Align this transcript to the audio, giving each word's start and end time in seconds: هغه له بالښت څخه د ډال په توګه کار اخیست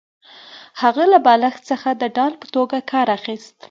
هغه 0.81 1.03
له 1.11 1.19
بالښت 1.25 1.61
څخه 1.71 1.89
د 2.01 2.03
ډال 2.15 2.33
په 2.41 2.47
توګه 2.55 2.77
کار 2.91 3.07
اخیست 3.17 3.53